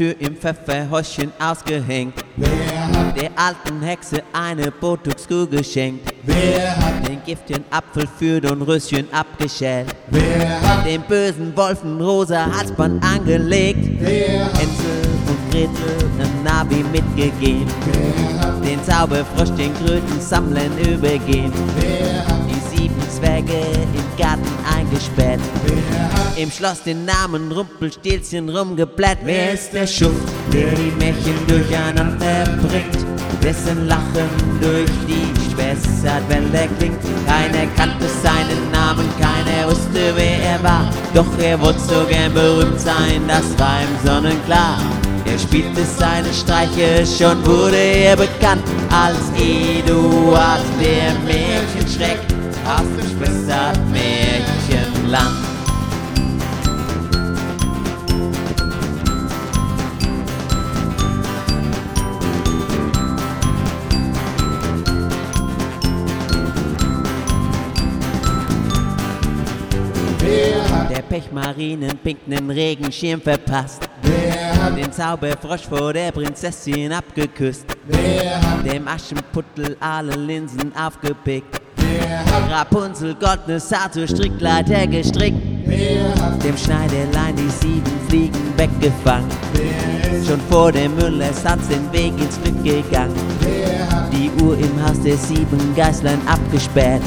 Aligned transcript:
Tür 0.00 0.14
im 0.18 0.34
Pfefferhäuschen 0.34 1.30
ausgehängt. 1.38 2.14
Wer 2.36 2.48
hat, 2.88 3.20
Der 3.20 3.30
alten 3.36 3.82
Hexe 3.82 4.22
eine 4.32 4.70
Botox-Kuh 4.70 5.46
geschenkt. 5.46 6.10
wer 6.22 6.74
hat, 6.74 7.06
Den 7.06 7.22
giftigen 7.26 7.66
Apfel 7.70 8.08
für 8.18 8.40
Dornröschen 8.40 9.12
abgeschält. 9.12 9.94
wer 10.08 10.58
hat, 10.62 10.86
Dem 10.86 11.02
bösen 11.02 11.54
Wolfen 11.54 12.00
rosa 12.00 12.46
Halsband 12.50 13.04
angelegt. 13.04 13.86
wer 13.98 14.46
hat, 14.46 14.58
Hänsel 14.58 15.02
und 15.28 15.50
Gretel 15.50 16.10
ein 16.18 16.44
Navi 16.44 16.82
mitgegeben. 16.90 17.66
wer 17.92 18.40
hat, 18.40 18.64
Den 18.64 18.82
Zauberfrosch, 18.82 19.50
den 19.58 19.74
Kröten 19.74 20.18
sammeln 20.18 20.72
übergehen. 20.78 21.52
wer 21.76 22.26
hat, 22.26 22.39
hat, 25.20 25.40
Im 26.36 26.50
Schloss 26.50 26.82
den 26.82 27.04
Namen 27.04 27.52
Rumpelstilzchen 27.52 28.48
rumgeblätt. 28.48 29.18
Wer 29.24 29.52
ist 29.52 29.72
der 29.72 29.86
Schuft, 29.86 30.28
der 30.52 30.70
die 30.72 30.92
Märchen 30.98 31.46
durcheinander 31.46 32.44
bringt? 32.62 32.98
Dessen 33.42 33.86
Lachen 33.88 34.28
durch 34.60 34.90
die 35.08 35.50
Spessartwälder 35.50 36.68
klingt. 36.78 36.98
Keiner 37.26 37.66
kannte 37.76 38.06
seinen 38.22 38.70
Namen, 38.70 39.08
keiner 39.18 39.68
wusste, 39.68 40.14
wer 40.14 40.42
er 40.52 40.62
war. 40.62 40.90
Doch 41.14 41.38
er 41.38 41.60
wollte 41.60 41.80
so 41.80 42.04
gern 42.08 42.32
berühmt 42.34 42.80
sein, 42.80 43.22
das 43.26 43.58
war 43.58 43.80
ihm 43.80 44.06
sonnenklar. 44.06 44.78
Er 45.24 45.38
spielte 45.38 45.82
seine 45.98 46.32
Streiche, 46.32 47.06
schon 47.06 47.44
wurde 47.46 47.76
er 47.76 48.16
bekannt 48.16 48.64
als 48.90 49.18
Eduard, 49.38 50.62
der 50.80 51.14
Märchenschreck 51.24 52.20
aus 52.64 52.82
dem 52.96 53.06
Spessart-Märchenland. 53.06 53.39
Hat, 55.18 55.50
Der 70.90 71.02
Pechmarinen 71.02 71.98
pinken 71.98 72.50
Regenschirm 72.50 73.20
verpasst. 73.20 73.88
wer 74.02 74.62
hat, 74.62 74.76
Den 74.76 74.92
Zauberfrosch 74.92 75.66
vor 75.68 75.92
der 75.92 76.12
Prinzessin 76.12 76.92
abgeküsst. 76.92 77.66
wer 77.86 78.40
hat, 78.40 78.66
Dem 78.66 78.86
Aschenputtel 78.88 79.76
alle 79.80 80.16
Linsen 80.16 80.72
aufgepickt. 80.76 81.59
Hat, 81.98 82.50
Rapunzel 82.50 83.14
goldene 83.14 83.60
Haar 83.72 83.92
zur 83.92 84.06
Strickleiter 84.06 84.86
gestrickt. 84.86 85.38
Dem 86.44 86.56
Schneiderlein 86.56 87.36
die 87.36 87.50
sieben 87.50 87.92
Fliegen 88.08 88.52
weggefangen. 88.56 89.28
Schon 90.26 90.40
vor 90.48 90.72
der 90.72 90.88
Müllers 90.88 91.44
hat's 91.44 91.68
den 91.68 91.92
Weg 91.92 92.12
ins 92.20 92.40
Glück 92.42 92.64
gegangen. 92.64 93.14
Die 94.12 94.30
Uhr 94.42 94.58
im 94.58 94.84
Haus 94.84 95.00
der 95.02 95.16
sieben 95.16 95.74
Geißlein 95.76 96.18
abgesperrt. 96.26 97.02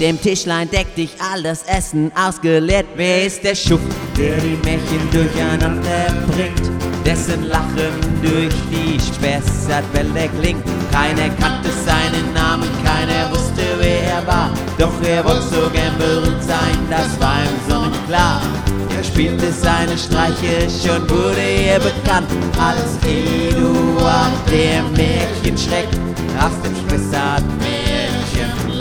Dem 0.00 0.20
Tischlein 0.20 0.68
deckt 0.68 0.98
dich 0.98 1.10
all 1.32 1.42
das 1.42 1.62
Essen 1.62 2.10
ausgeleert. 2.14 2.86
Wer 2.96 3.26
ist 3.26 3.44
der 3.44 3.54
Schuft, 3.54 3.86
der 4.18 4.36
die 4.38 4.58
Märchen 4.64 5.10
durcheinander 5.12 6.12
bringt? 6.28 6.70
Dessen 7.06 7.44
Lachen 7.44 7.94
durch 8.22 8.54
die 8.70 8.98
Spessartwälder 9.00 10.28
klingt. 10.40 10.64
Keiner 10.92 11.28
kannte 11.40 11.70
seinen 11.84 12.32
Namen, 12.34 12.68
keiner 12.84 13.30
wusste, 13.30 13.62
wer 14.22 14.32
er 14.32 14.38
war. 14.38 14.50
Doch 14.78 14.92
er 15.06 15.24
wollte 15.24 15.42
so 15.42 15.70
gern 15.72 15.96
berühmt 15.98 16.42
sein, 16.42 16.78
das 16.90 17.18
war 17.20 17.42
ihm 17.42 17.58
sonnenklar. 17.68 18.40
Er 18.96 19.04
spielte 19.04 19.52
seine 19.52 19.96
Streiche, 19.98 20.68
schon 20.70 21.08
wurde 21.08 21.40
er 21.40 21.78
bekannt 21.78 22.28
als 22.58 22.98
Eduard, 23.06 24.32
der 24.50 24.82
Märchenschreck 24.96 25.88
aus 26.38 26.52
dem 26.62 26.76
Spessart-Märchenland. 26.76 28.71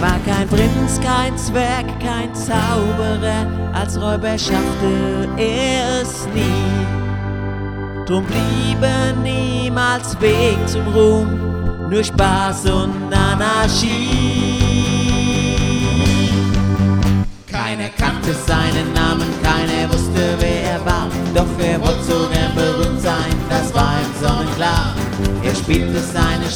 War 0.00 0.20
kein 0.24 0.46
Prinz, 0.46 1.00
kein 1.00 1.36
Zwerg, 1.36 1.86
kein 1.98 2.32
Zauberer, 2.32 3.46
als 3.72 4.00
Räuber 4.00 4.38
schaffte 4.38 5.28
er 5.36 6.02
es 6.02 6.26
nie. 6.32 6.86
Drum 8.06 8.24
blieb 8.24 8.80
er 8.80 9.12
niemals 9.14 10.18
Weg 10.20 10.56
zum 10.68 10.86
Ruhm, 10.94 11.90
nur 11.90 12.04
Spaß 12.04 12.66
und 12.66 13.12
Anarchie. 13.12 14.08
Keiner 17.50 17.88
kannte 17.88 18.34
seinen 18.46 18.97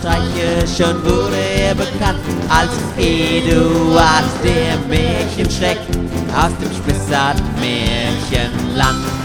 Streiche, 0.00 0.64
schon 0.66 1.04
wurde 1.04 1.36
er 1.36 1.74
bekannt 1.74 2.20
als 2.48 2.70
Eduard, 2.96 4.24
der 4.42 4.78
Märchenschreck 4.88 5.78
aus 6.34 6.56
dem 6.58 6.72
Spessart-Märchenland. 6.74 9.19